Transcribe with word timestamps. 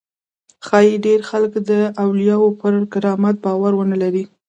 ښایي 0.65 0.95
ډېر 1.05 1.19
خلک 1.29 1.53
د 1.69 1.71
اولیاوو 2.03 2.57
پر 2.59 2.73
کرامت 2.93 3.35
باور 3.45 3.71
ونه 3.75 3.97
لري. 4.03 4.23